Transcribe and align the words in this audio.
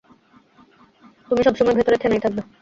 তুমি 1.29 1.41
সবসময় 1.43 1.77
ভেতরে 1.79 1.97
থেনাই 1.97 2.23
থাকবে। 2.23 2.41